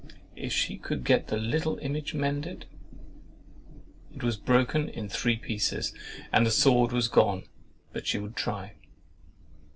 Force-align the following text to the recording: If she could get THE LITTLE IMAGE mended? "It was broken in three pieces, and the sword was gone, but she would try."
If 0.35 0.51
she 0.51 0.79
could 0.79 1.03
get 1.03 1.27
THE 1.27 1.37
LITTLE 1.37 1.77
IMAGE 1.77 2.15
mended? 2.15 2.65
"It 4.15 4.23
was 4.23 4.35
broken 4.35 4.89
in 4.89 5.07
three 5.09 5.37
pieces, 5.37 5.93
and 6.33 6.43
the 6.43 6.49
sword 6.49 6.91
was 6.91 7.07
gone, 7.07 7.43
but 7.93 8.07
she 8.07 8.17
would 8.17 8.35
try." 8.35 8.73